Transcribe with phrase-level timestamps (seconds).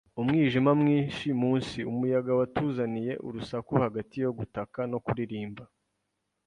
[0.21, 5.63] umwijima mwinshi munsi, umuyaga watuzaniye urusaku hagati yo gutaka no kuririmba.